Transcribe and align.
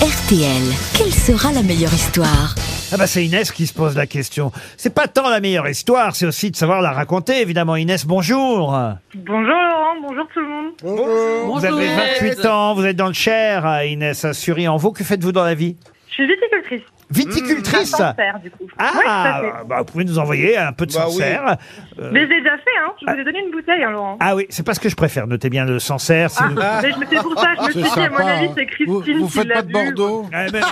RTL, 0.00 0.62
quelle 0.96 1.12
sera 1.12 1.52
la 1.52 1.64
meilleure 1.64 1.92
histoire? 1.92 2.54
Ah 2.92 2.96
bah 2.96 3.08
c'est 3.08 3.26
Inès 3.26 3.50
qui 3.50 3.66
se 3.66 3.74
pose 3.74 3.96
la 3.96 4.06
question. 4.06 4.52
C'est 4.76 4.94
pas 4.94 5.08
tant 5.08 5.28
la 5.28 5.40
meilleure 5.40 5.68
histoire, 5.68 6.14
c'est 6.14 6.24
aussi 6.24 6.52
de 6.52 6.56
savoir 6.56 6.80
la 6.82 6.92
raconter, 6.92 7.40
évidemment. 7.40 7.74
Inès, 7.74 8.06
bonjour. 8.06 8.78
Bonjour 9.16 9.44
Laurent, 9.44 9.96
bonjour 10.00 10.24
tout 10.32 10.38
le 10.38 10.46
monde. 10.46 11.50
Vous 11.52 11.64
avez 11.64 11.88
28 12.20 12.46
ans, 12.46 12.74
vous 12.74 12.86
êtes 12.86 12.94
dans 12.94 13.08
le 13.08 13.12
Cher, 13.12 13.66
à 13.66 13.86
Inès, 13.86 14.24
à 14.24 14.34
Sury-en-Vaux. 14.34 14.92
Que 14.92 15.02
faites-vous 15.02 15.32
dans 15.32 15.44
la 15.44 15.54
vie? 15.54 15.74
Je 16.06 16.14
suis 16.14 16.28
viticultrice. 16.28 16.82
Viticultrice 17.10 17.90
Sancerre, 17.90 18.38
du 18.42 18.50
coup. 18.50 18.64
Ouais, 18.64 18.68
tout 18.68 19.00
Ah, 19.06 19.36
à 19.38 19.40
fait. 19.40 19.52
bah, 19.66 19.76
vous 19.78 19.84
pouvez 19.84 20.04
nous 20.04 20.18
envoyer 20.18 20.56
un 20.58 20.72
peu 20.72 20.86
de 20.86 20.92
Bah 20.92 21.04
oui. 21.06 21.12
Sancerre. 21.12 21.56
Euh, 21.98 22.10
Mais 22.12 22.22
je 22.22 22.26
déjà 22.28 22.56
fait, 22.58 22.78
hein. 22.84 22.92
Je 23.00 23.12
vous 23.12 23.18
ai 23.20 23.24
donné 23.24 23.38
une 23.44 23.50
bouteille, 23.50 23.82
hein, 23.82 23.90
Laurent. 23.90 24.16
Ah 24.20 24.36
oui, 24.36 24.46
c'est 24.50 24.64
pas 24.64 24.74
ce 24.74 24.80
que 24.80 24.88
je 24.88 24.94
préfère. 24.96 25.26
Notez 25.26 25.48
bien 25.50 25.64
le 25.64 25.78
Sancerre. 25.78 26.30
si 26.30 26.38
Ah, 26.40 26.48
vous- 26.48 26.54
mais 26.56 26.92
je 26.92 26.98
me- 26.98 27.06
c'est 27.10 27.22
pour 27.22 27.38
ça, 27.38 27.48
je 27.60 27.66
me 27.66 27.70
suis 27.72 27.82
dit, 27.82 28.00
à 28.00 28.10
mon 28.10 28.16
avis, 28.18 28.48
c'est 28.56 28.66
Christine 28.66 28.86
Vous, 28.86 29.00
vous 29.00 29.26
qui 29.26 29.38
faites 29.38 29.46
l'a 29.46 29.54
pas 29.56 29.62
de 29.62 29.66
bu. 29.68 29.72
Bordeaux 29.72 30.26
Ah, 30.32 30.44
mais, 30.52 30.58
euh, 30.58 30.62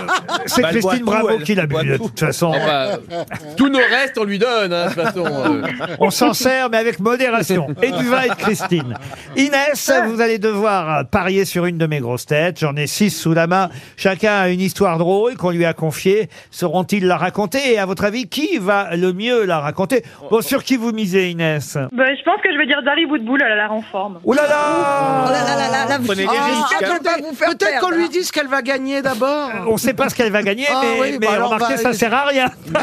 c'est 0.45 0.61
Bah, 0.61 0.69
elle 0.73 0.79
boit 0.81 0.91
Christine 0.91 0.99
tout, 0.99 1.05
Bravo 1.05 1.29
elle. 1.31 1.43
qui 1.43 1.55
l'a 1.55 1.61
Elle 1.63 1.67
bu, 1.67 1.73
boit 1.73 1.83
de 1.83 1.97
tout. 1.97 2.03
toute 2.03 2.19
façon. 2.19 2.47
Enfin, 2.47 2.87
tous 3.57 3.69
nos 3.69 3.79
restes, 3.79 4.17
on 4.19 4.23
lui 4.23 4.39
donne, 4.39 4.73
hein, 4.73 4.85
de 4.89 4.93
toute 4.93 5.01
façon. 5.03 5.25
euh. 5.25 5.61
On 5.99 6.09
s'en 6.11 6.33
sert, 6.33 6.69
mais 6.69 6.77
avec 6.77 6.99
modération. 6.99 7.67
Et 7.81 7.91
du 7.91 8.05
vin 8.05 8.21
et 8.23 8.29
de 8.29 8.35
Christine. 8.35 8.93
Inès, 9.35 9.91
vous 10.07 10.21
allez 10.21 10.37
devoir 10.39 11.05
parier 11.07 11.45
sur 11.45 11.65
une 11.65 11.77
de 11.77 11.87
mes 11.87 11.99
grosses 11.99 12.25
têtes. 12.25 12.59
J'en 12.59 12.75
ai 12.75 12.87
six 12.87 13.09
sous 13.09 13.33
la 13.33 13.47
main. 13.47 13.69
Chacun 13.97 14.33
a 14.39 14.49
une 14.49 14.61
histoire 14.61 14.97
drôle 14.97 15.35
qu'on 15.35 15.49
lui 15.51 15.65
a 15.65 15.73
confiée. 15.73 16.26
Sauront-ils 16.51 17.05
la 17.05 17.17
raconter 17.17 17.73
Et 17.73 17.79
à 17.79 17.85
votre 17.85 18.03
avis, 18.05 18.27
qui 18.27 18.57
va 18.57 18.95
le 18.95 19.13
mieux 19.13 19.45
la 19.45 19.59
raconter 19.59 20.03
Bon, 20.29 20.41
sur 20.41 20.63
qui 20.63 20.77
vous 20.77 20.91
misez, 20.91 21.29
Inès 21.31 21.77
Bah, 21.91 22.03
je 22.17 22.23
pense 22.23 22.41
que 22.41 22.51
je 22.51 22.57
vais 22.57 22.65
dire 22.65 22.81
Dari 22.83 23.05
Boudboul, 23.05 23.41
elle 23.43 23.51
a 23.51 23.55
l'air 23.55 23.71
en 23.71 23.81
forme. 23.81 24.19
Ouh 24.23 24.33
là 24.33 24.47
là 24.47 25.25
Oh 25.27 25.31
là 25.31 25.43
là 25.43 25.55
là 25.55 25.71
là, 25.71 25.85
là, 25.89 25.99
Prenez 26.05 26.23
des 26.23 26.29
Ah, 26.29 26.45
risques, 26.45 26.75
je 26.81 26.85
hein. 26.85 26.97
peux 26.97 27.03
pas 27.03 27.17
vous 27.17 27.35
faire 27.35 27.49
Peut-être 27.49 27.79
qu'on 27.79 27.87
perdre. 27.89 27.95
lui 28.03 28.09
dise 28.09 28.31
qu'elle 28.31 28.47
va 28.47 28.61
gagner 28.61 29.01
d'abord. 29.01 29.49
On 29.67 29.73
ne 29.73 29.77
sait 29.77 29.93
pas 29.93 30.09
ce 30.09 30.15
qu'elle 30.15 30.31
va 30.31 30.41
gagner, 30.43 30.65
Ah 30.69 30.81
mais, 30.83 31.01
oui, 31.01 31.17
mais 31.19 31.27
bah 31.27 31.33
alors, 31.33 31.49
remarquez, 31.51 31.75
bah, 31.75 31.81
ça 31.81 31.93
sert 31.93 32.13
à 32.13 32.25
rien. 32.25 32.47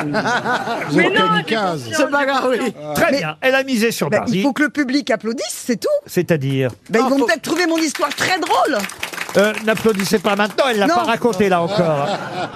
Mais 0.95 1.11
non, 1.11 1.23
j'ai 1.37 1.43
confiance, 1.55 1.81
C'est 1.93 2.11
pas 2.11 2.25
grave, 2.27 2.49
oui. 2.51 2.73
Très 2.95 3.13
bien. 3.17 3.37
Elle 3.41 3.55
a 3.55 3.63
misé 3.65 3.91
sur 3.91 4.11
Bah, 4.11 4.19
Barbie. 4.19 4.39
il 4.39 4.43
faut 4.43 4.53
que 4.53 4.63
le 4.63 4.69
public 4.71 5.11
applaudisse, 5.11 5.45
c'est 5.51 5.81
tout. 5.81 5.89
C'est-à-dire 6.07 6.71
Bah, 6.91 7.01
Ah, 7.03 7.07
ils 7.07 7.11
vont 7.19 7.27
peut-être 7.27 7.43
trouver 7.43 7.67
mon 7.67 7.79
histoire 7.79 8.11
très 8.15 8.39
drôle. 8.39 8.79
Euh, 9.37 9.53
N'applaudissez 9.65 10.19
pas 10.19 10.37
maintenant, 10.37 10.65
elle 10.71 10.79
l'a 10.79 10.87
Non. 10.87 10.95
pas 10.95 11.03
raconté 11.05 11.49
là 11.49 11.61
encore. 11.63 12.09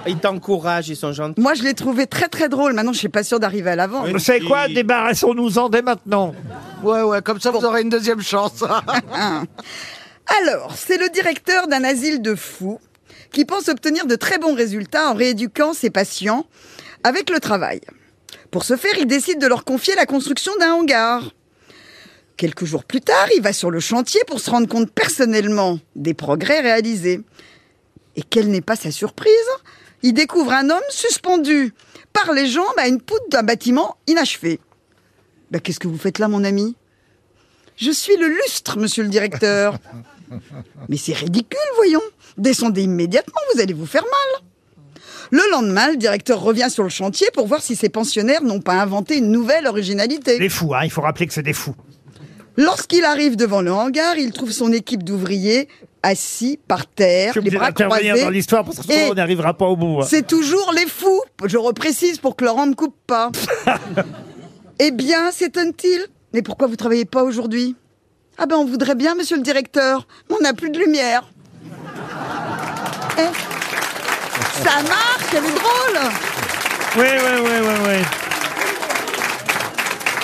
Ils 0.07 0.19
t'encouragent, 0.19 0.89
ils 0.89 0.97
sont 0.97 1.13
gentils. 1.13 1.41
Moi, 1.41 1.55
je 1.55 1.63
l'ai 1.63 1.75
trouvé 1.75 2.07
très 2.07 2.29
très 2.29 2.49
drôle. 2.49 2.73
Maintenant, 2.73 2.93
je 2.93 2.99
suis 2.99 3.09
pas 3.09 3.23
sûre 3.25 3.41
d'arriver 3.41 3.71
à 3.71 3.77
l'avant. 3.77 4.05
Vous 4.05 4.19
savez 4.19 4.41
quoi 4.41 4.69
Débarrassons-nous-en 4.69 5.69
dès 5.69 5.83
maintenant. 5.83 6.35
Ouais, 6.83 7.03
ouais, 7.03 7.23
comme 7.23 7.41
ça 7.41 7.51
vous 7.51 7.65
aurez 7.65 7.83
une 7.83 7.89
deuxième 7.91 8.23
chance. 8.23 8.63
Alors, 10.43 10.73
c'est 10.77 10.99
le 10.99 11.09
directeur 11.09 11.67
d'un 11.69 11.85
asile 11.85 12.21
de 12.23 12.35
fous 12.35 12.81
qui 13.33 13.45
pense 13.45 13.69
obtenir 13.69 14.07
de 14.07 14.15
très 14.15 14.39
bons 14.39 14.55
résultats 14.55 15.09
en 15.11 15.15
rééduquant 15.15 15.73
ses 15.73 15.91
patients 15.91 16.45
avec 17.05 17.31
le 17.31 17.41
travail. 17.41 17.81
Pour 18.51 18.65
ce 18.65 18.77
faire, 18.77 18.93
il 18.99 19.07
décide 19.07 19.41
de 19.41 19.47
leur 19.47 19.65
confier 19.65 19.95
la 19.95 20.07
construction 20.07 20.53
d'un 20.61 20.73
hangar. 20.75 21.23
Quelques 22.39 22.67
jours 22.67 22.85
plus 22.85 23.01
tard, 23.01 23.27
il 23.37 23.43
va 23.43 23.53
sur 23.53 23.69
le 23.69 23.81
chantier 23.81 24.21
pour 24.29 24.39
se 24.39 24.49
rendre 24.49 24.69
compte 24.69 24.93
personnellement 24.93 25.81
des 25.97 26.15
progrès 26.15 26.61
réalisés. 26.61 27.21
Et 28.15 28.23
quelle 28.23 28.49
n'est 28.49 28.61
pas 28.61 28.77
sa 28.77 28.93
surprise 28.93 29.33
Il 30.05 30.13
découvre 30.13 30.53
un 30.53 30.71
homme 30.71 30.89
suspendu 30.89 31.75
par 32.13 32.33
les 32.33 32.47
jambes 32.47 32.79
à 32.79 32.87
une 32.87 33.01
poutre 33.01 33.29
d'un 33.29 33.43
bâtiment 33.43 33.97
inachevé. 34.07 34.61
Ben, 35.51 35.61
Qu'est-ce 35.61 35.81
que 35.81 35.89
vous 35.89 35.99
faites 35.99 36.21
là, 36.21 36.29
mon 36.29 36.45
ami? 36.45 36.77
Je 37.75 37.91
suis 37.91 38.17
le 38.17 38.29
lustre, 38.29 38.79
monsieur 38.79 39.03
le 39.03 39.09
directeur. 39.09 39.77
Mais 40.89 40.97
c'est 40.97 41.15
ridicule, 41.15 41.59
voyons. 41.75 42.03
Descendez 42.37 42.83
immédiatement, 42.83 43.41
vous 43.53 43.61
allez 43.61 43.75
vous 43.75 43.87
faire 43.87 44.05
mal. 44.05 44.45
Le 45.33 45.43
lendemain, 45.51 45.91
le 45.91 45.97
directeur 45.97 46.41
revient 46.41 46.71
sur 46.71 46.85
le 46.85 46.89
chantier 46.89 47.27
pour 47.35 47.49
voir 47.49 47.63
si 47.63 47.75
ses 47.75 47.89
pensionnaires 47.89 48.45
n'ont 48.45 48.61
pas 48.61 48.75
inventé 48.81 49.19
une 49.19 49.33
nouvelle 49.33 49.67
originalité. 49.67 50.39
Des 50.39 50.49
fous, 50.49 50.73
hein, 50.73 50.85
il 50.85 50.91
faut 50.91 51.03
rappeler 51.03 51.27
que 51.27 51.33
c'est 51.33 51.43
des 51.43 51.53
fous. 51.53 51.75
Lorsqu'il 52.59 53.05
arrive 53.05 53.37
devant 53.37 53.61
le 53.63 53.73
hangar, 53.73 54.17
il 54.19 54.33
trouve 54.33 54.51
son 54.51 54.73
équipe 54.73 55.05
d'ouvriers 55.05 55.69
assis 56.03 56.59
par 56.69 56.87
terre, 56.87 57.29
Je 57.29 57.33
suis 57.33 57.41
les 57.41 57.47
obligé 57.47 57.57
bras 57.59 57.67
d'intervenir 57.69 58.01
croisés. 58.15 58.25
dans 58.25 58.31
l'histoire 58.31 58.65
parce 58.65 58.79
que 58.79 58.83
sinon 58.83 58.97
Et- 59.07 59.11
on 59.11 59.15
n'arrivera 59.15 59.55
pas 59.55 59.67
au 59.67 59.77
bout. 59.77 60.01
hein. 60.03 60.07
C'est 60.09 60.27
toujours 60.27 60.73
les 60.77 60.87
fous. 60.87 61.23
Je 61.45 61.57
reprécise 61.57 62.19
pour 62.19 62.35
que 62.35 62.45
Laurent 62.45 62.67
ne 62.67 62.71
me 62.71 62.75
coupe 62.75 62.97
pas. 63.07 63.31
eh 64.81 64.91
bien, 64.91 65.31
s'étonne-t-il? 65.31 66.05
Mais 66.35 66.43
pourquoi 66.43 66.67
vous 66.67 66.75
travaillez 66.77 67.05
pas 67.05 67.23
aujourd'hui? 67.23 67.77
Ah 68.39 68.47
ben, 68.47 68.57
on 68.57 68.65
voudrait 68.65 68.97
bien, 68.97 69.15
monsieur 69.15 69.37
le 69.37 69.43
directeur, 69.43 70.07
mais 70.29 70.37
on 70.39 70.43
n'a 70.43 70.53
plus 70.53 70.71
de 70.71 70.79
lumière. 70.81 71.29
Eh, 73.19 73.23
ça 74.65 74.83
marche, 74.83 75.33
elle 75.33 75.45
est 75.45 75.55
drôle. 75.55 76.11
Oui, 76.97 77.07
oui, 77.07 77.41
oui, 77.45 77.51
oui, 77.63 77.75
oui. 77.89 78.05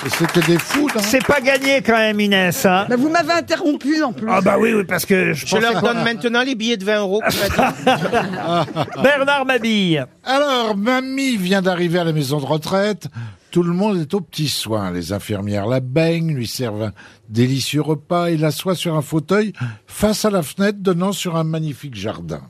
C'était 0.09 0.41
des 0.43 0.59
fous, 0.59 0.89
là. 0.95 1.01
C'est 1.03 1.25
pas 1.27 1.41
gagné 1.41 1.81
quand 1.83 1.97
même, 1.97 2.21
Inès. 2.21 2.67
Hein 2.67 2.87
Bah, 2.89 2.97
vous 2.97 3.09
m'avez 3.09 3.33
interrompu 3.33 4.03
en 4.03 4.13
plus. 4.13 4.27
ah 4.31 4.41
bah 4.41 4.57
oui, 4.59 4.73
oui, 4.75 4.85
parce 4.85 5.07
que 5.07 5.33
je, 5.33 5.47
Je 5.47 5.55
pensais 5.57 5.61
leur 5.73 5.81
qu'on- 5.81 5.87
donne 5.87 6.05
maintenant 6.05 6.43
les 6.43 6.55
billets 6.55 6.77
de 6.77 6.85
20 6.85 7.01
euros. 7.01 7.23
Bernard 9.03 9.45
Mabille. 9.47 10.07
Alors, 10.25 10.77
mamie 10.77 11.37
vient 11.37 11.63
d'arriver 11.63 11.99
à 11.99 12.05
la 12.05 12.13
maison 12.13 12.39
de 12.41 12.45
retraite. 12.47 13.09
Tout 13.51 13.63
le 13.63 13.73
monde 13.73 13.99
est 14.01 14.13
aux 14.15 14.21
petits 14.21 14.49
soins. 14.49 14.91
Les 14.91 15.13
infirmières 15.13 15.67
la 15.67 15.81
baignent, 15.81 16.35
lui 16.35 16.47
servent 16.47 16.83
un 16.85 16.93
délicieux 17.29 17.81
repas 17.83 18.27
et 18.27 18.37
l'assoient 18.37 18.75
sur 18.75 18.97
un 18.97 19.03
fauteuil 19.03 19.53
face 19.87 20.25
à 20.25 20.31
la 20.31 20.43
fenêtre 20.43 20.79
donnant 20.81 21.13
sur 21.13 21.37
un 21.37 21.45
magnifique 21.45 21.95
jardin. 21.95 22.43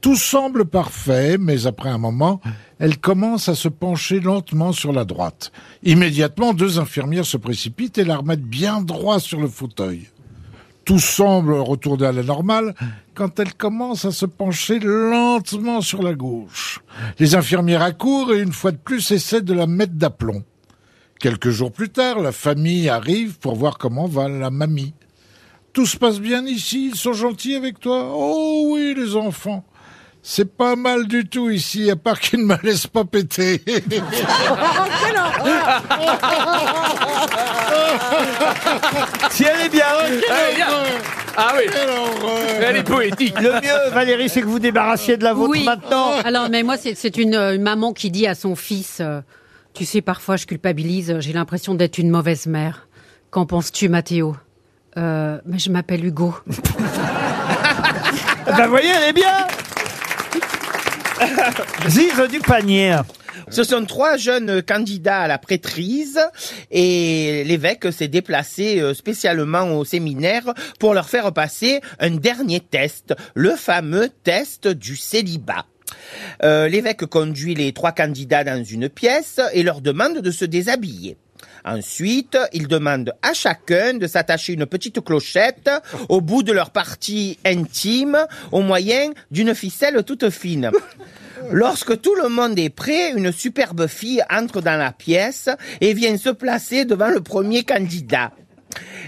Tout 0.00 0.16
semble 0.16 0.64
parfait, 0.64 1.36
mais 1.38 1.66
après 1.66 1.90
un 1.90 1.98
moment, 1.98 2.40
elle 2.78 2.98
commence 2.98 3.48
à 3.48 3.54
se 3.54 3.68
pencher 3.68 4.20
lentement 4.20 4.72
sur 4.72 4.92
la 4.92 5.04
droite. 5.04 5.52
Immédiatement, 5.82 6.54
deux 6.54 6.78
infirmières 6.78 7.26
se 7.26 7.36
précipitent 7.36 7.98
et 7.98 8.04
la 8.04 8.16
remettent 8.16 8.40
bien 8.40 8.80
droit 8.80 9.20
sur 9.20 9.40
le 9.40 9.48
fauteuil. 9.48 10.08
Tout 10.84 10.98
semble 10.98 11.52
retourner 11.54 12.06
à 12.06 12.12
la 12.12 12.22
normale 12.22 12.74
quand 13.14 13.38
elle 13.38 13.54
commence 13.54 14.06
à 14.06 14.12
se 14.12 14.26
pencher 14.26 14.78
lentement 14.80 15.82
sur 15.82 16.02
la 16.02 16.14
gauche. 16.14 16.80
Les 17.18 17.34
infirmières 17.34 17.82
accourent 17.82 18.32
et 18.32 18.40
une 18.40 18.52
fois 18.52 18.72
de 18.72 18.78
plus 18.78 19.10
essaient 19.10 19.42
de 19.42 19.52
la 19.52 19.66
mettre 19.66 19.92
d'aplomb. 19.92 20.42
Quelques 21.20 21.50
jours 21.50 21.70
plus 21.70 21.90
tard, 21.90 22.18
la 22.20 22.32
famille 22.32 22.88
arrive 22.88 23.38
pour 23.38 23.54
voir 23.54 23.76
comment 23.76 24.06
va 24.06 24.26
la 24.26 24.50
mamie. 24.50 24.94
Tout 25.74 25.84
se 25.86 25.98
passe 25.98 26.18
bien 26.18 26.46
ici, 26.46 26.88
ils 26.92 26.96
sont 26.96 27.12
gentils 27.12 27.54
avec 27.54 27.78
toi? 27.78 28.10
Oh 28.14 28.70
oui, 28.72 28.94
les 28.96 29.14
enfants. 29.14 29.64
C'est 30.22 30.54
pas 30.56 30.76
mal 30.76 31.06
du 31.08 31.26
tout 31.26 31.48
ici, 31.50 31.90
à 31.90 31.96
part 31.96 32.20
qu'ils 32.20 32.40
ne 32.40 32.44
me 32.44 32.56
laissent 32.62 32.86
pas 32.86 33.04
péter. 33.04 33.62
Si 39.30 39.44
elle 39.44 39.66
est 39.66 39.68
bien. 39.68 39.84
Elle 40.08 40.52
est 40.52 40.56
bien. 40.56 40.66
Ah 41.36 41.52
oui, 41.56 41.64
elle 42.60 42.76
est 42.76 42.82
poétique. 42.82 43.38
Le 43.40 43.52
mieux, 43.60 43.90
Valérie, 43.92 44.28
c'est 44.28 44.40
que 44.42 44.46
vous 44.46 44.58
débarrassiez 44.58 45.16
de 45.16 45.24
la 45.24 45.32
vôtre 45.32 45.50
Oui. 45.52 45.64
maintenant. 45.64 46.12
Alors, 46.24 46.48
mais 46.50 46.62
moi, 46.62 46.76
c'est 46.76 46.94
c'est 46.94 47.16
une, 47.16 47.34
euh, 47.34 47.54
une 47.54 47.62
maman 47.62 47.92
qui 47.92 48.10
dit 48.10 48.26
à 48.26 48.34
son 48.34 48.56
fils, 48.56 48.98
euh, 49.00 49.20
tu 49.74 49.84
sais, 49.84 50.00
parfois 50.02 50.36
je 50.36 50.46
culpabilise, 50.46 51.16
j'ai 51.20 51.32
l'impression 51.32 51.74
d'être 51.74 51.98
une 51.98 52.10
mauvaise 52.10 52.46
mère. 52.46 52.88
Qu'en 53.30 53.46
penses-tu, 53.46 53.88
Mathéo? 53.88 54.36
Euh, 54.98 55.38
Mais 55.46 55.58
je 55.58 55.70
m'appelle 55.70 56.04
Hugo. 56.04 56.34
Bah 58.46 58.64
vous 58.64 58.70
voyez, 58.70 58.88
elle 58.90 59.08
est 59.10 59.12
bien. 59.12 59.46
Ziz 61.88 62.28
du 62.30 62.40
panier. 62.40 62.96
Ce 63.50 63.64
sont 63.64 63.84
trois 63.84 64.16
jeunes 64.16 64.62
candidats 64.62 65.20
à 65.20 65.28
la 65.28 65.38
prêtrise 65.38 66.20
et 66.70 67.42
l'évêque 67.44 67.92
s'est 67.92 68.08
déplacé 68.08 68.80
euh, 68.80 68.94
spécialement 68.94 69.76
au 69.76 69.84
séminaire 69.84 70.54
pour 70.78 70.94
leur 70.94 71.08
faire 71.08 71.32
passer 71.32 71.80
un 71.98 72.10
dernier 72.10 72.60
test, 72.60 73.14
le 73.34 73.56
fameux 73.56 74.08
test 74.22 74.68
du 74.68 74.96
célibat. 74.96 75.66
Euh, 76.42 76.68
l'évêque 76.68 77.06
conduit 77.06 77.54
les 77.54 77.72
trois 77.72 77.92
candidats 77.92 78.44
dans 78.44 78.62
une 78.62 78.88
pièce 78.88 79.40
et 79.52 79.62
leur 79.62 79.80
demande 79.80 80.18
de 80.18 80.30
se 80.30 80.44
déshabiller. 80.44 81.16
Ensuite, 81.64 82.38
il 82.52 82.68
demande 82.68 83.12
à 83.22 83.34
chacun 83.34 83.94
de 83.94 84.06
s'attacher 84.06 84.54
une 84.54 84.66
petite 84.66 85.00
clochette 85.04 85.70
au 86.08 86.20
bout 86.20 86.42
de 86.42 86.52
leur 86.52 86.70
partie 86.70 87.38
intime 87.44 88.18
au 88.52 88.60
moyen 88.60 89.10
d'une 89.30 89.54
ficelle 89.54 90.02
toute 90.04 90.30
fine. 90.30 90.70
Lorsque 91.50 92.00
tout 92.00 92.14
le 92.14 92.28
monde 92.28 92.58
est 92.58 92.70
prêt, 92.70 93.12
une 93.12 93.32
superbe 93.32 93.86
fille 93.86 94.22
entre 94.30 94.60
dans 94.60 94.76
la 94.78 94.92
pièce 94.92 95.48
et 95.80 95.94
vient 95.94 96.16
se 96.16 96.30
placer 96.30 96.84
devant 96.84 97.08
le 97.08 97.20
premier 97.20 97.64
candidat. 97.64 98.32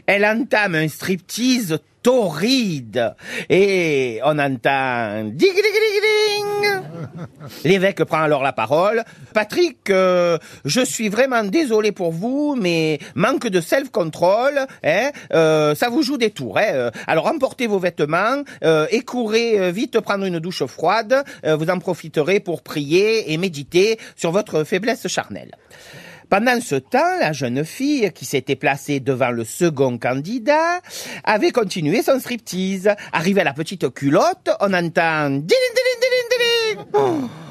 Elle 0.06 0.24
entame 0.24 0.74
un 0.74 0.88
striptease 0.88 1.78
torride. 2.02 3.14
Et 3.48 4.20
on 4.24 4.38
entend 4.38 5.30
L'évêque 7.64 8.04
prend 8.04 8.22
alors 8.22 8.42
la 8.42 8.52
parole. 8.52 9.04
Patrick, 9.34 9.90
euh, 9.90 10.38
je 10.64 10.80
suis 10.80 11.08
vraiment 11.08 11.44
désolé 11.44 11.92
pour 11.92 12.12
vous, 12.12 12.56
mais 12.58 12.98
manque 13.14 13.48
de 13.48 13.60
self-control, 13.60 14.66
hein, 14.84 15.10
euh, 15.32 15.74
ça 15.74 15.88
vous 15.88 16.02
joue 16.02 16.16
des 16.16 16.30
tours. 16.30 16.58
Hein, 16.58 16.90
alors 17.06 17.26
emportez 17.26 17.66
vos 17.66 17.78
vêtements 17.78 18.42
euh, 18.64 18.86
et 18.90 19.00
courez 19.00 19.58
euh, 19.58 19.70
vite 19.70 20.00
prendre 20.00 20.24
une 20.24 20.38
douche 20.38 20.64
froide. 20.64 21.24
Euh, 21.44 21.56
vous 21.56 21.70
en 21.70 21.78
profiterez 21.78 22.40
pour 22.40 22.62
prier 22.62 23.32
et 23.32 23.36
méditer 23.36 23.98
sur 24.16 24.32
votre 24.32 24.64
faiblesse 24.64 25.06
charnelle. 25.08 25.52
Pendant 26.32 26.58
ce 26.62 26.76
temps, 26.76 27.18
la 27.20 27.34
jeune 27.34 27.62
fille 27.62 28.10
qui 28.12 28.24
s'était 28.24 28.56
placée 28.56 29.00
devant 29.00 29.30
le 29.30 29.44
second 29.44 29.98
candidat 29.98 30.80
avait 31.24 31.50
continué 31.50 32.00
son 32.00 32.18
striptease. 32.20 32.88
Arrivé 33.12 33.42
à 33.42 33.44
la 33.44 33.52
petite 33.52 33.92
culotte, 33.92 34.48
on 34.60 34.72
entend 34.72 35.28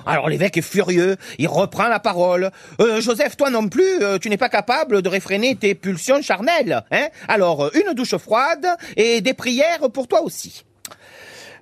Alors 0.05 0.29
l'évêque 0.29 0.57
est 0.57 0.61
furieux, 0.61 1.17
il 1.38 1.47
reprend 1.47 1.88
la 1.88 1.99
parole. 1.99 2.51
Euh, 2.79 3.01
Joseph, 3.01 3.38
toi 3.38 3.49
non 3.49 3.67
plus, 3.67 4.01
euh, 4.01 4.17
tu 4.17 4.29
n'es 4.29 4.38
pas 4.38 4.49
capable 4.49 5.01
de 5.01 5.09
réfréner 5.09 5.55
tes 5.55 5.75
pulsions 5.75 6.21
charnelles. 6.21 6.83
Hein? 6.91 7.07
Alors, 7.27 7.65
euh, 7.65 7.71
une 7.73 7.93
douche 7.93 8.15
froide 8.17 8.67
et 8.97 9.21
des 9.21 9.33
prières 9.33 9.89
pour 9.93 10.07
toi 10.07 10.21
aussi. 10.21 10.63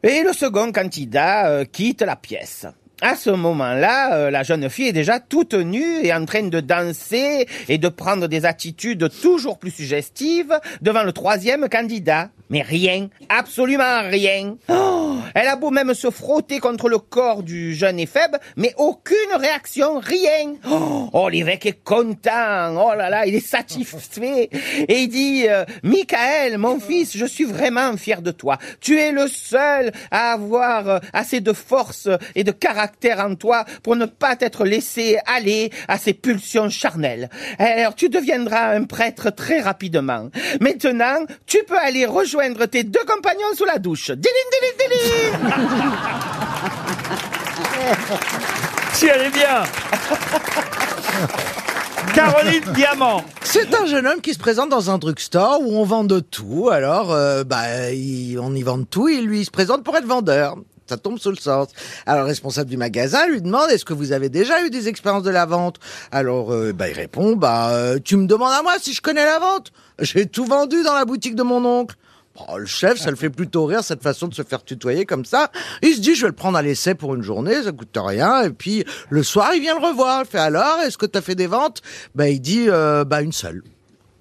Et 0.03 0.23
le 0.23 0.31
second 0.31 0.71
candidat 0.71 1.65
quitte 1.65 2.01
la 2.01 2.15
pièce. 2.15 2.65
À 3.01 3.15
ce 3.15 3.29
moment-là, 3.29 4.15
euh, 4.15 4.29
la 4.29 4.43
jeune 4.43 4.69
fille 4.69 4.89
est 4.89 4.93
déjà 4.93 5.21
toute 5.21 5.53
nue 5.53 6.03
et 6.03 6.13
en 6.13 6.25
train 6.25 6.43
de 6.43 6.59
danser 6.59 7.47
et 7.69 7.77
de 7.77 7.87
prendre 7.87 8.27
des 8.27 8.45
attitudes 8.45 9.09
toujours 9.21 9.57
plus 9.57 9.71
suggestives 9.71 10.59
devant 10.81 11.03
le 11.03 11.13
troisième 11.13 11.69
candidat. 11.69 12.29
Mais 12.49 12.61
rien, 12.61 13.07
absolument 13.29 14.01
rien. 14.09 14.57
Oh, 14.67 15.15
elle 15.33 15.47
a 15.47 15.55
beau 15.55 15.69
même 15.69 15.93
se 15.93 16.09
frotter 16.09 16.59
contre 16.59 16.89
le 16.89 16.97
corps 16.97 17.43
du 17.43 17.73
jeune 17.75 17.99
éphèbe, 17.99 18.37
mais 18.57 18.73
aucune 18.77 19.35
réaction, 19.35 19.99
rien. 19.99 20.55
Oh, 20.69 21.09
oh, 21.13 21.29
l'évêque 21.29 21.67
est 21.67 21.83
content. 21.83 22.75
Oh 22.75 22.95
là 22.97 23.09
là, 23.09 23.27
il 23.27 23.35
est 23.35 23.39
satisfait. 23.39 24.49
Et 24.87 25.01
il 25.03 25.07
dit, 25.07 25.45
euh, 25.47 25.63
Michael, 25.83 26.57
mon 26.57 26.79
fils, 26.79 27.15
je 27.15 27.25
suis 27.25 27.45
vraiment 27.45 27.95
fier 27.97 28.21
de 28.21 28.31
toi. 28.31 28.57
Tu 28.81 28.99
es 28.99 29.11
le 29.11 29.27
seul 29.27 29.91
à 30.09 30.33
avoir 30.33 30.89
euh, 30.89 30.99
assez 31.13 31.41
de 31.41 31.53
force 31.53 32.09
et 32.35 32.43
de 32.43 32.51
caractère 32.51 32.88
en 33.19 33.36
toi 33.36 33.65
pour 33.83 33.95
ne 33.95 34.06
pas 34.06 34.36
t'être 34.36 34.65
laissé 34.65 35.18
aller 35.25 35.71
à 35.88 35.97
ces 35.97 36.13
pulsions 36.13 36.69
charnelles. 36.69 37.30
Alors, 37.57 37.95
tu 37.95 38.09
deviendras 38.09 38.75
un 38.75 38.83
prêtre 38.83 39.30
très 39.31 39.62
rapidement. 39.62 40.30
Maintenant, 40.62 41.25
tu 41.45 41.59
peux 41.68 41.77
aller 41.77 42.06
rejoindre 42.06 42.65
tes 42.65 42.83
deux 42.83 43.03
compagnons 43.07 43.53
sous 43.57 43.65
la 43.65 43.80
douche. 43.80 44.12
Diling, 44.12 44.50
diling, 44.51 44.74
diling 44.80 45.50
Si 48.94 49.07
elle 49.07 49.21
est 49.27 49.31
bien 49.31 49.63
Caroline 52.13 52.63
Diamant 52.74 53.24
C'est 53.44 53.74
un 53.75 53.85
jeune 53.85 54.07
homme 54.07 54.19
qui 54.21 54.33
se 54.33 54.39
présente 54.39 54.69
dans 54.69 54.89
un 54.89 54.97
drugstore 54.97 55.59
où 55.62 55.77
on 55.77 55.83
vend 55.83 56.03
de 56.03 56.19
tout. 56.19 56.69
Alors, 56.71 57.12
euh, 57.13 57.44
bah, 57.44 57.92
il- 57.92 58.39
on 58.39 58.56
y 58.56 58.63
vend 58.63 58.80
de 58.80 58.85
tout 58.85 59.07
et 59.07 59.21
lui, 59.21 59.42
il 59.42 59.45
se 59.45 59.51
présente 59.51 59.83
pour 59.83 59.95
être 59.95 60.07
vendeur. 60.07 60.56
Ça 60.89 60.97
tombe 60.97 61.19
sous 61.19 61.30
le 61.30 61.38
sens. 61.38 61.68
Alors, 62.07 62.24
le 62.24 62.27
responsable 62.27 62.69
du 62.69 62.77
magasin 62.77 63.27
lui 63.27 63.41
demande 63.41 63.69
est-ce 63.69 63.86
que 63.86 63.94
vous 63.94 64.12
avez 64.12 64.30
déjà 64.30 64.65
eu 64.65 64.71
des 64.71 64.88
expériences 64.88 65.24
de 65.24 65.30
la 65.30 65.45
vente? 65.45 65.80
Alors, 66.12 66.51
euh, 66.51 66.74
bah, 66.74 66.89
il 66.89 66.95
répond 66.95 67.36
bah, 67.36 67.69
euh, 67.69 68.00
tu 68.03 68.18
me 68.18 68.25
demandes 68.25 68.53
à 68.53 68.63
moi 68.63 68.74
si 68.81 68.94
je 68.94 69.01
connais 69.01 69.24
la 69.24 69.38
vente. 69.38 69.71
J'ai 70.00 70.25
tout 70.25 70.45
vendu 70.45 70.81
dans 70.83 70.95
la 70.95 71.06
boutique 71.06 71.36
de 71.36 71.44
mon 71.44 71.63
oncle. 71.63 71.95
Oh, 72.47 72.57
le 72.57 72.65
chef, 72.65 72.97
ça 72.97 73.09
le 73.12 73.18
fait 73.18 73.30
plutôt 73.30 73.65
rire 73.65 73.83
cette 73.83 74.01
façon 74.01 74.27
de 74.27 74.33
se 74.33 74.44
faire 74.44 74.63
tutoyer 74.63 75.06
comme 75.06 75.25
ça. 75.25 75.51
Il 75.81 75.94
se 75.94 76.00
dit, 76.00 76.15
je 76.15 76.21
vais 76.21 76.30
le 76.30 76.33
prendre 76.36 76.57
à 76.57 76.62
l'essai 76.62 76.95
pour 76.95 77.13
une 77.13 77.21
journée, 77.21 77.63
ça 77.63 77.71
coûte 77.71 77.95
rien. 77.95 78.44
Et 78.44 78.50
puis 78.50 78.85
le 79.09 79.24
soir, 79.24 79.53
il 79.53 79.62
vient 79.62 79.77
le 79.77 79.85
revoir. 79.85 80.21
Il 80.24 80.27
fait 80.27 80.39
alors, 80.39 80.80
est-ce 80.80 80.97
que 80.97 81.06
t'as 81.06 81.21
fait 81.21 81.35
des 81.35 81.47
ventes? 81.47 81.81
Bah, 82.15 82.30
il 82.30 82.39
dit, 82.39 82.65
euh, 82.68 83.03
bah 83.03 83.21
une 83.21 83.33
seule. 83.33 83.62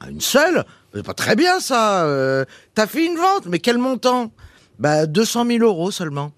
Ah, 0.00 0.10
Une 0.10 0.20
seule? 0.20 0.64
C'est 0.94 1.04
pas 1.04 1.14
très 1.14 1.36
bien 1.36 1.60
ça. 1.60 2.04
Euh, 2.04 2.44
t'as 2.74 2.86
fait 2.86 3.04
une 3.04 3.16
vente, 3.16 3.46
mais 3.46 3.58
quel 3.58 3.78
montant? 3.78 4.32
Bah 4.78 5.06
200 5.06 5.46
000 5.46 5.64
euros 5.64 5.90
seulement. 5.90 6.32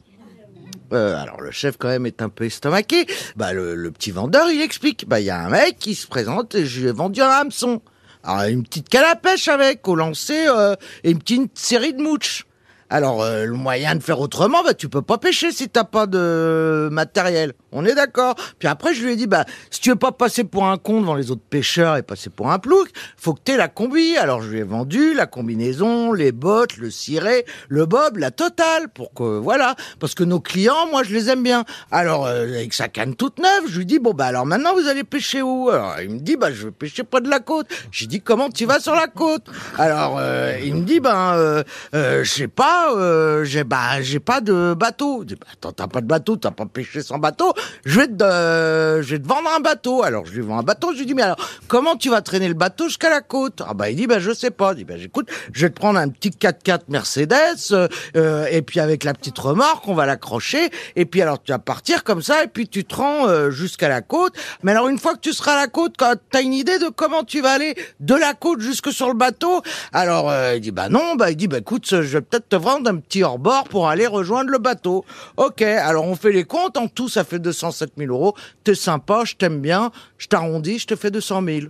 Euh, 0.93 1.21
alors 1.21 1.41
le 1.41 1.51
chef 1.51 1.77
quand 1.79 1.89
même 1.89 2.07
est 2.07 2.23
un 2.23 2.29
peu 2.29 2.45
estomaqué. 2.45 3.07
Bah 3.37 3.53
le, 3.53 3.91
petit 3.91 4.11
vendeur 4.11 4.51
il 4.51 4.61
explique. 4.61 5.09
Bah 5.09 5.21
il 5.21 5.27
y 5.27 5.31
a 5.31 5.41
un 5.41 5.49
mec 5.49 5.79
qui 5.79 5.95
se 5.95 6.07
présente 6.07 6.55
et 6.55 6.67
je 6.67 6.81
lui 6.81 6.89
ai 6.89 6.93
vendu 6.93 7.21
un 7.21 7.29
hameçon. 7.29 7.81
Alors 8.25 8.45
une 8.45 8.65
petite 8.65 8.89
canne 8.89 9.05
à 9.05 9.17
pêche 9.17 9.49
avec 9.49 9.87
au 9.89 9.95
lancer 9.95 10.47
euh, 10.49 10.75
et 11.05 11.11
une 11.11 11.19
petite 11.19 11.59
série 11.59 11.95
de 11.95 12.03
mouches. 12.03 12.47
Alors 12.91 13.23
euh, 13.23 13.47
le 13.47 13.55
moyen 13.55 13.95
de 13.95 14.03
faire 14.03 14.21
autrement, 14.21 14.63
bah 14.65 14.75
tu 14.75 14.89
peux 14.89 15.03
pas 15.03 15.17
pêcher 15.17 15.53
si 15.53 15.69
t'as 15.69 15.85
pas 15.85 16.07
de 16.07 16.89
matériel. 16.91 17.53
On 17.73 17.85
est 17.85 17.95
d'accord. 17.95 18.35
Puis 18.59 18.67
après 18.67 18.95
je 18.95 19.05
lui 19.05 19.13
ai 19.13 19.17
dit 19.17 19.29
bah 19.29 19.45
si 19.71 19.81
tu 19.81 19.91
veux 19.91 19.97
pas 19.97 20.11
passer 20.11 20.43
pour 20.43 20.67
un 20.67 20.77
con 20.77 21.01
devant 21.01 21.15
les 21.15 21.31
autres 21.31 21.45
pêcheurs 21.49 21.97
et 21.97 22.03
passer 22.03 22.31
pour 22.31 22.51
un 22.51 22.59
plouc, 22.59 22.89
faut 23.17 23.33
que 23.33 23.41
t'aies 23.41 23.57
la 23.57 23.69
combi. 23.69 24.17
Alors 24.17 24.43
je 24.43 24.51
lui 24.51 24.59
ai 24.59 24.65
vendu 24.65 25.15
la 25.15 25.27
combinaison, 25.27 26.13
les 26.13 26.33
bottes, 26.33 26.77
le 26.79 26.91
ciré, 26.91 27.47
le 27.69 27.87
bob, 27.87 28.17
la 28.17 28.33
totale 28.33 28.89
pour 28.89 29.15
que 29.15 29.39
voilà 29.39 29.77
parce 30.01 30.15
que 30.15 30.25
nos 30.25 30.41
clients, 30.41 30.89
moi 30.91 31.05
je 31.05 31.15
les 31.15 31.31
aime 31.31 31.45
bien. 31.45 31.65
Alors 31.93 32.27
euh, 32.27 32.43
avec 32.43 32.75
sa 32.75 32.89
canne 32.89 33.15
toute 33.15 33.39
neuve, 33.39 33.69
je 33.69 33.79
lui 33.79 33.87
dis 33.87 34.01
bon 34.01 34.15
bah 34.15 34.27
alors 34.27 34.47
maintenant 34.47 34.75
vous 34.75 34.89
allez 34.89 35.05
pêcher 35.05 35.43
où? 35.43 35.71
Alors 35.71 35.95
il 36.03 36.11
me 36.11 36.19
dit 36.19 36.37
bah 36.37 36.53
je 36.53 36.65
vais 36.65 36.73
pêcher 36.73 37.05
près 37.05 37.21
de 37.21 37.31
la 37.31 37.39
côte. 37.39 37.69
J'ai 37.93 38.07
dit 38.07 38.21
comment 38.21 38.51
tu 38.51 38.67
vas 38.67 38.81
sur 38.81 38.97
la 38.97 39.07
côte? 39.07 39.47
Alors 39.79 40.17
euh, 40.19 40.59
il 40.61 40.75
me 40.75 40.83
dit 40.83 40.99
ben 40.99 41.35
euh, 41.35 41.63
euh, 41.95 42.25
je 42.25 42.31
sais 42.31 42.49
pas, 42.49 42.80
euh, 42.97 43.45
j'ai 43.45 43.65
bah 43.65 44.03
j'ai 44.03 44.21
pas 44.21 44.41
de 44.41 44.75
bateau. 44.75 45.21
Je 45.23 45.27
dis, 45.27 45.35
bah, 45.35 45.47
attends 45.53 45.73
t'as 45.73 45.89
pas 45.89 46.01
de 46.01 46.07
bateau, 46.07 46.37
t'as 46.37 46.51
pas 46.51 46.67
pêché 46.67 47.03
sans 47.03 47.19
bateau. 47.19 47.53
Je 47.85 48.01
vais 48.01 48.09
te 48.09 48.23
euh, 48.23 49.03
je 49.03 49.11
vais 49.11 49.19
te 49.19 49.27
vendre 49.27 49.51
un 49.57 49.61
bateau. 49.61 50.03
Alors 50.03 50.27
je 50.27 50.33
lui 50.33 50.41
vends 50.41 50.59
un 50.59 50.63
bateau. 50.63 50.93
Je 50.93 50.99
lui 50.99 51.07
dis 51.07 51.15
mais 51.15 51.23
alors 51.23 51.39
comment 51.69 51.97
tu 51.97 52.11
vas 52.11 52.23
traîner 52.23 52.49
le 52.49 52.55
bateau 52.55 52.89
jusqu'à 52.89 53.11
la 53.11 53.21
côte? 53.21 53.63
Ah 53.67 53.75
bah 53.75 53.91
il 53.91 53.97
dit 53.97 54.07
bah 54.07 54.19
je 54.19 54.33
sais 54.33 54.51
pas. 54.51 54.73
Je 54.73 54.79
dis 54.79 54.85
bah 54.85 54.97
j'écoute, 54.97 55.29
je 55.53 55.67
vais 55.67 55.71
te 55.71 55.77
prendre 55.77 55.99
un 55.99 56.09
petit 56.09 56.31
4x4 56.31 56.81
Mercedes 56.89 57.89
euh, 58.17 58.47
et 58.51 58.63
puis 58.63 58.81
avec 58.81 59.05
la 59.05 59.15
petite 59.15 59.39
remorque 59.39 59.87
on 59.89 59.95
va 59.95 60.07
l'accrocher 60.07 60.71
et 60.97 61.05
puis 61.05 61.23
alors 61.23 61.43
tu 61.43 61.53
vas 61.53 61.59
partir 61.59 62.05
comme 62.05 62.23
ça 62.23 62.45
et 62.45 62.49
puis 62.49 62.69
tu 62.69 62.85
te 62.85 62.95
rends 62.95 63.29
euh, 63.29 63.51
jusqu'à 63.51 63.89
la 63.89 64.01
côte. 64.01 64.35
Mais 64.63 64.73
alors 64.73 64.89
une 64.89 64.99
fois 64.99 65.15
que 65.15 65.21
tu 65.21 65.33
seras 65.33 65.53
à 65.53 65.57
la 65.57 65.67
côte, 65.67 65.95
quand 65.99 66.15
t'as 66.31 66.43
une 66.43 66.55
idée 66.55 66.79
de 66.79 66.89
comment 66.89 67.25
tu 67.25 67.41
vas 67.41 67.53
aller 67.53 67.75
de 68.01 68.15
la 68.15 68.35
côte 68.35 68.61
jusque 68.61 68.93
sur 68.93 69.09
le 69.09 69.15
bateau, 69.15 69.63
alors 69.93 70.31
euh, 70.31 70.55
il 70.57 70.61
dit 70.61 70.71
bah 70.71 70.89
non, 70.89 71.15
bah 71.17 71.31
il 71.31 71.37
dit 71.37 71.49
bah 71.49 71.59
écoute, 71.59 71.87
je 71.89 71.97
vais 71.97 72.21
peut-être 72.21 72.49
te 72.49 72.57
vendre 72.57 72.70
un 72.79 72.97
petit 72.97 73.23
hors-bord 73.23 73.65
pour 73.65 73.89
aller 73.89 74.07
rejoindre 74.07 74.51
le 74.51 74.59
bateau. 74.59 75.05
Ok, 75.37 75.63
alors 75.63 76.07
on 76.07 76.15
fait 76.15 76.33
les 76.33 76.45
comptes, 76.45 76.77
en 76.77 76.89
tout 76.89 77.09
ça 77.09 77.25
fait 77.25 77.39
207 77.39 77.93
000 77.97 78.13
euros. 78.13 78.35
T'es 78.65 78.75
sympa, 78.75 79.25
je 79.25 79.35
t'aime 79.35 79.61
bien, 79.61 79.91
je 80.19 80.29
t'arrondis, 80.29 80.79
je 80.79 80.87
te 80.87 80.97
fais 80.97 81.11
200 81.11 81.43
000 81.45 81.67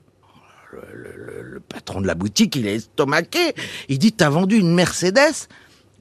le 0.73 1.61
patron 1.61 2.00
de 2.00 2.06
la 2.06 2.14
boutique, 2.14 2.56
il 2.56 2.67
est 2.67 2.76
estomaqué. 2.76 3.55
Il 3.88 3.99
dit, 3.99 4.12
t'as 4.12 4.29
vendu 4.29 4.56
une 4.56 4.73
Mercedes 4.73 5.49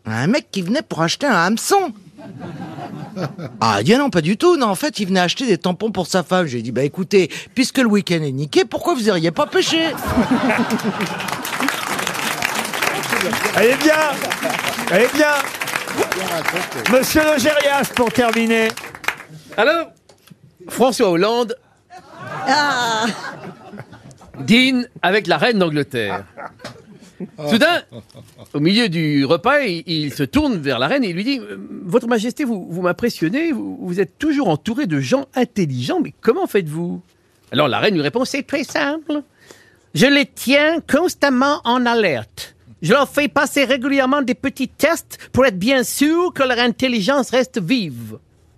à 0.06 0.22
un 0.22 0.28
mec 0.28 0.50
qui 0.52 0.62
venait 0.62 0.82
pour 0.82 1.02
acheter 1.02 1.26
un 1.26 1.36
hameçon. 1.36 1.94
Ah, 3.60 3.78
il 3.82 3.84
dit, 3.84 3.96
non, 3.96 4.10
pas 4.10 4.22
du 4.22 4.38
tout. 4.38 4.56
Non, 4.56 4.68
en 4.68 4.76
fait, 4.76 5.00
il 5.00 5.08
venait 5.08 5.20
acheter 5.20 5.46
des 5.46 5.58
tampons 5.58 5.92
pour 5.92 6.08
sa 6.08 6.24
femme. 6.24 6.46
J'ai 6.46 6.62
dit, 6.62 6.72
bah 6.72 6.84
écoutez, 6.84 7.30
puisque 7.54 7.80
le 7.80 7.88
week-end 7.88 8.22
est 8.22 8.32
niqué, 8.32 8.64
pourquoi 8.64 8.94
vous 8.94 9.06
iriez 9.08 9.32
pas 9.32 9.46
pêcher? 9.46 9.88
Elle 13.58 13.72
est 13.72 13.84
bien 13.84 14.69
Est 14.92 15.14
bien 15.14 15.34
Monsieur 16.92 17.22
Le 17.22 17.40
Gérias, 17.40 17.92
pour 17.96 18.12
terminer. 18.12 18.70
Alors, 19.58 19.92
François 20.68 21.10
Hollande 21.12 21.56
Ah, 22.48 23.06
dîne 24.40 24.90
avec 25.02 25.28
la 25.28 25.38
reine 25.38 25.60
d'Angleterre. 25.60 26.26
Soudain, 27.50 27.84
au 28.54 28.60
milieu 28.60 28.88
du 28.90 29.26
repas, 29.26 29.60
il, 29.62 29.84
il 29.86 30.14
se 30.14 30.24
tourne 30.24 30.58
vers 30.58 30.80
la 30.80 30.88
reine 30.88 31.04
et 31.04 31.10
il 31.10 31.16
lui 31.16 31.26
dit 31.26 31.40
euh, 31.40 31.58
Votre 31.84 32.08
Majesté, 32.08 32.46
vous, 32.46 32.66
vous 32.70 32.82
m'impressionnez, 32.82 33.52
vous, 33.52 33.78
vous 33.82 34.00
êtes 34.00 34.18
toujours 34.18 34.48
entouré 34.48 34.88
de 34.88 35.00
gens 35.02 35.28
intelligents, 35.36 36.00
mais 36.02 36.14
comment 36.22 36.48
faites-vous? 36.48 37.02
Alors 37.52 37.68
la 37.68 37.80
reine 37.80 37.96
lui 37.96 38.02
répond 38.02 38.24
C'est 38.24 38.44
très 38.44 38.64
simple. 38.64 39.22
Je 39.94 40.06
les 40.06 40.26
tiens 40.26 40.80
constamment 40.90 41.60
en 41.66 41.86
alerte. 41.86 42.49
Je 42.82 42.94
leur 42.94 43.10
fais 43.10 43.28
passer 43.28 43.66
régulièrement 43.66 44.22
des 44.22 44.36
petits 44.36 44.70
tests 44.70 45.30
pour 45.34 45.46
être 45.46 45.58
bien 45.58 45.84
sûr 45.84 46.34
que 46.34 46.44
leur 46.44 46.60
intelligence 46.60 47.30
reste 47.30 47.62
vive. 47.62 48.18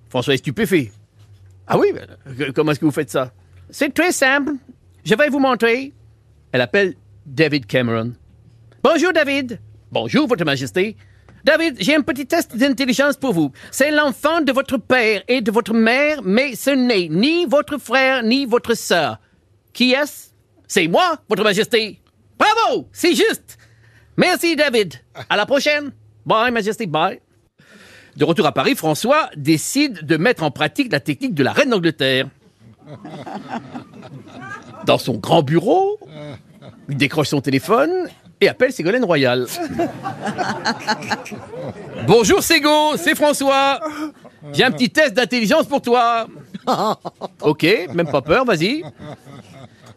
François 0.09 0.33
est 0.35 0.37
stupéfait. 0.37 0.91
Ah 1.67 1.77
oui, 1.77 1.87
euh, 2.27 2.51
comment 2.53 2.71
est-ce 2.71 2.79
que 2.79 2.85
vous 2.85 2.91
faites 2.91 3.09
ça? 3.09 3.31
C'est 3.69 3.93
très 3.93 4.11
simple. 4.11 4.53
Je 5.03 5.15
vais 5.15 5.29
vous 5.29 5.39
montrer. 5.39 5.93
Elle 6.51 6.61
appelle 6.61 6.95
David 7.25 7.65
Cameron. 7.65 8.13
Bonjour 8.83 9.13
David. 9.13 9.59
Bonjour 9.91 10.27
Votre 10.27 10.45
Majesté. 10.45 10.95
David, 11.43 11.77
j'ai 11.79 11.95
un 11.95 12.01
petit 12.01 12.27
test 12.27 12.55
d'intelligence 12.55 13.17
pour 13.17 13.33
vous. 13.33 13.51
C'est 13.71 13.89
l'enfant 13.89 14.41
de 14.41 14.51
votre 14.51 14.77
père 14.77 15.23
et 15.27 15.41
de 15.41 15.49
votre 15.49 15.73
mère, 15.73 16.21
mais 16.23 16.55
ce 16.55 16.69
n'est 16.69 17.07
ni 17.09 17.45
votre 17.45 17.79
frère 17.79 18.21
ni 18.21 18.45
votre 18.45 18.75
sœur. 18.75 19.17
Qui 19.73 19.93
est-ce? 19.93 20.29
C'est 20.67 20.87
moi, 20.87 21.17
Votre 21.27 21.43
Majesté. 21.43 21.99
Bravo, 22.37 22.87
c'est 22.91 23.15
juste. 23.15 23.57
Merci 24.21 24.55
David. 24.55 24.93
À 25.31 25.35
la 25.35 25.47
prochaine. 25.47 25.91
Bye, 26.27 26.51
Majesté, 26.51 26.85
bye. 26.85 27.19
De 28.15 28.23
retour 28.23 28.45
à 28.45 28.51
Paris, 28.51 28.75
François 28.75 29.31
décide 29.35 30.05
de 30.05 30.15
mettre 30.15 30.43
en 30.43 30.51
pratique 30.51 30.91
la 30.91 30.99
technique 30.99 31.33
de 31.33 31.43
la 31.43 31.51
reine 31.51 31.71
d'Angleterre. 31.71 32.27
Dans 34.85 34.99
son 34.99 35.15
grand 35.15 35.41
bureau, 35.41 35.99
il 36.87 36.97
décroche 36.97 37.29
son 37.29 37.41
téléphone 37.41 37.89
et 38.39 38.47
appelle 38.47 38.71
Ségolène 38.71 39.05
Royal. 39.05 39.47
Bonjour 42.05 42.43
Ségo, 42.43 42.97
c'est 42.97 43.15
François. 43.15 43.79
J'ai 44.53 44.63
un 44.63 44.71
petit 44.71 44.91
test 44.91 45.15
d'intelligence 45.15 45.65
pour 45.65 45.81
toi. 45.81 46.27
Ok, 47.41 47.65
même 47.95 48.11
pas 48.11 48.21
peur, 48.21 48.45
vas-y. 48.45 48.83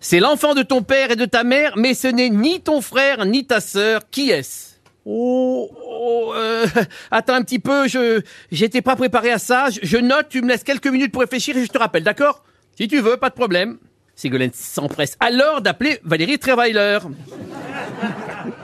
C'est 0.06 0.20
l'enfant 0.20 0.52
de 0.54 0.62
ton 0.62 0.82
père 0.82 1.12
et 1.12 1.16
de 1.16 1.24
ta 1.24 1.44
mère, 1.44 1.78
mais 1.78 1.94
ce 1.94 2.08
n'est 2.08 2.28
ni 2.28 2.60
ton 2.60 2.82
frère 2.82 3.24
ni 3.24 3.46
ta 3.46 3.62
sœur. 3.62 4.02
Qui 4.10 4.28
est-ce? 4.28 4.74
Oh, 5.06 5.70
oh, 5.82 6.34
euh, 6.36 6.66
attends 7.10 7.32
un 7.32 7.40
petit 7.40 7.58
peu, 7.58 7.88
je 7.88 8.20
j'étais 8.52 8.82
pas 8.82 8.96
préparé 8.96 9.30
à 9.30 9.38
ça. 9.38 9.70
Je, 9.70 9.78
je 9.82 9.96
note, 9.96 10.28
tu 10.28 10.42
me 10.42 10.48
laisses 10.48 10.62
quelques 10.62 10.88
minutes 10.88 11.10
pour 11.10 11.22
réfléchir 11.22 11.56
et 11.56 11.64
je 11.64 11.70
te 11.70 11.78
rappelle, 11.78 12.04
d'accord? 12.04 12.44
Si 12.76 12.86
tu 12.86 13.00
veux, 13.00 13.16
pas 13.16 13.30
de 13.30 13.34
problème. 13.34 13.78
Ségolène 14.14 14.50
s'empresse 14.52 15.16
alors 15.20 15.62
d'appeler 15.62 15.98
Valérie 16.04 16.38
Trierweiler. 16.38 16.98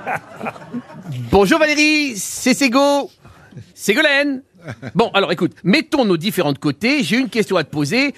Bonjour 1.30 1.58
Valérie, 1.58 2.18
c'est 2.18 2.52
Ségo. 2.52 3.10
Ségolène. 3.74 4.42
Bon, 4.94 5.10
alors 5.14 5.32
écoute, 5.32 5.52
mettons 5.64 6.04
nos 6.04 6.18
différents 6.18 6.52
de 6.52 6.58
côté. 6.58 7.02
J'ai 7.02 7.16
une 7.16 7.30
question 7.30 7.56
à 7.56 7.64
te 7.64 7.70
poser. 7.70 8.12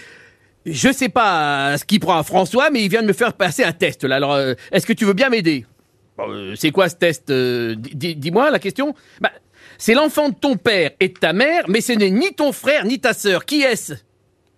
Je 0.65 0.93
sais 0.93 1.09
pas 1.09 1.77
ce 1.77 1.85
qu'il 1.85 1.99
prend 2.01 2.17
à 2.19 2.23
François, 2.23 2.71
mais 2.71 2.83
il 2.85 2.89
vient 2.89 3.03
de 3.03 3.09
me 3.09 3.13
faire 3.13 3.33
passer 3.33 3.65
un 3.65 3.73
test 3.73 4.05
là. 4.05 4.17
Alors, 4.17 4.35
euh, 4.35 4.55
est-ce 4.71 4.87
que 4.87 4.93
tu 4.93 5.05
veux 5.05 5.13
bien 5.13 5.29
m'aider? 5.29 5.67
Euh, 6.21 6.55
C'est 6.57 6.71
quoi 6.71 6.89
ce 6.89 6.95
test 6.95 7.31
euh, 7.31 7.75
di- 7.77 8.15
Dis-moi 8.15 8.51
la 8.51 8.59
question. 8.61 8.95
Bah, 9.21 9.31
c'est 9.79 9.95
l'enfant 9.95 10.29
de 10.29 10.35
ton 10.35 10.57
père 10.57 10.93
et 11.01 11.09
de 11.09 11.15
ta 11.19 11.33
mère, 11.33 11.65
mais 11.69 11.81
ce 11.81 11.93
n'est 11.93 12.11
ni 12.11 12.33
ton 12.35 12.53
frère 12.53 12.85
ni 12.85 13.01
ta 13.01 13.13
sœur. 13.13 13.45
Qui 13.45 13.63
est-ce? 13.63 13.95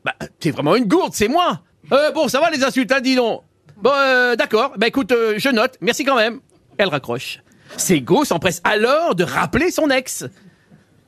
Bah, 0.05 0.15
t'es 0.41 0.51
vraiment 0.51 0.77
une 0.77 0.85
gourde, 0.85 1.15
c'est 1.15 1.29
moi. 1.29 1.61
Euh, 1.93 2.11
bon, 2.13 2.29
ça 2.29 2.41
va 2.41 2.51
les 2.51 2.63
insultes, 2.63 2.93
hein, 2.93 3.01
dis 3.01 3.17
donc. 3.17 3.43
Bon, 3.79 3.91
euh, 3.95 4.37
d'accord. 4.37 4.75
Bah 4.77 4.87
écoute, 4.87 5.11
euh, 5.13 5.35
je 5.39 5.49
note. 5.49 5.77
Merci 5.81 6.05
quand 6.05 6.17
même. 6.17 6.41
Elle 6.77 6.89
raccroche. 6.89 7.41
Sego 7.79 8.25
s'empresse 8.25 8.61
alors 8.65 9.15
de 9.15 9.25
rappeler 9.25 9.71
son 9.71 9.89
ex. 9.89 10.25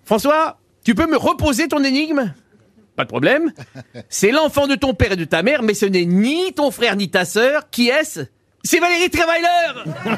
François, 0.04 0.58
tu 0.84 0.94
peux 0.94 1.06
me 1.06 1.16
reposer 1.18 1.68
ton 1.68 1.82
énigme? 1.84 2.32
Pas 2.96 3.04
de 3.04 3.08
problème. 3.08 3.52
C'est 4.08 4.30
l'enfant 4.30 4.66
de 4.66 4.74
ton 4.74 4.94
père 4.94 5.12
et 5.12 5.16
de 5.16 5.24
ta 5.24 5.42
mère, 5.42 5.62
mais 5.62 5.74
ce 5.74 5.86
n'est 5.86 6.06
ni 6.06 6.52
ton 6.54 6.70
frère 6.70 6.96
ni 6.96 7.10
ta 7.10 7.24
sœur. 7.24 7.68
Qui 7.70 7.88
est-ce? 7.88 8.20
C'est 8.64 8.80
Valérie 8.80 9.08
Trierweiler 9.10 9.92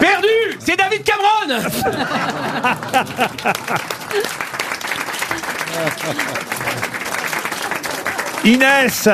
Perdu 0.00 0.26
C'est 0.58 0.76
David 0.76 1.04
Cameron 1.04 1.62
Inès 8.44 9.08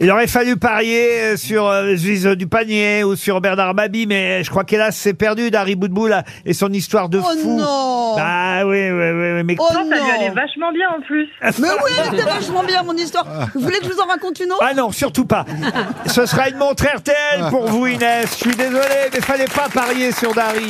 il 0.00 0.10
aurait 0.10 0.26
fallu 0.26 0.56
parier 0.56 1.36
sur 1.36 1.66
euh, 1.68 1.94
du 2.36 2.46
panier 2.46 3.04
ou 3.04 3.16
sur 3.16 3.40
Bernard 3.40 3.74
Mabi, 3.74 4.06
mais 4.06 4.42
je 4.44 4.50
crois 4.50 4.64
qu'hélas 4.64 4.90
c'est 4.92 5.14
perdu 5.14 5.50
Dari 5.50 5.76
Boudboul 5.76 6.14
et 6.44 6.52
son 6.52 6.72
histoire 6.72 7.08
de 7.08 7.18
Oh 7.18 7.38
fou. 7.42 7.56
non 7.58 8.16
Bah 8.16 8.66
oui, 8.66 8.90
oui, 8.90 9.10
oui, 9.10 9.32
oui, 9.36 9.42
mais 9.44 9.56
Oh 9.58 9.66
Non, 9.72 9.88
ça 9.88 9.96
lui 9.96 10.10
allait 10.10 10.28
non 10.28 10.34
vachement 10.34 10.72
bien 10.72 10.88
en 10.96 11.00
plus. 11.02 11.28
Mais 11.60 11.68
oui, 11.84 11.90
c'était 12.10 12.22
vachement 12.24 12.64
bien 12.64 12.82
mon 12.82 12.94
histoire. 12.94 13.24
Vous 13.54 13.60
voulez 13.60 13.78
que 13.78 13.84
je 13.86 13.92
vous 13.92 14.00
en 14.00 14.06
raconte 14.06 14.38
une 14.40 14.50
autre? 14.52 14.62
Ah 14.66 14.74
non, 14.74 14.90
surtout 14.90 15.24
pas. 15.26 15.44
Ce 16.06 16.26
sera 16.26 16.48
une 16.48 16.56
montre 16.56 16.84
RTL 16.84 17.50
pour 17.50 17.66
vous, 17.66 17.86
Inès. 17.86 18.30
Je 18.30 18.34
suis 18.48 18.56
désolé, 18.56 19.10
mais 19.12 19.20
fallait 19.20 19.44
pas 19.46 19.68
parier 19.72 20.12
sur 20.12 20.34
Dari. 20.34 20.68